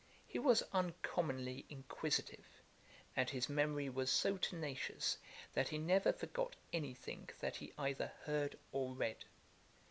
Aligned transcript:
He 0.25 0.39
was 0.39 0.63
uncommonly 0.73 1.63
inquisitive; 1.69 2.47
and 3.15 3.29
his 3.29 3.47
memory 3.47 3.87
was 3.87 4.09
so 4.09 4.35
tenacious, 4.35 5.19
that 5.53 5.67
he 5.67 5.77
never 5.77 6.11
forgot 6.11 6.55
any 6.73 6.95
thing 6.95 7.29
that 7.39 7.57
he 7.57 7.71
either 7.77 8.11
heard 8.25 8.57
or 8.71 8.95
read. 8.95 9.25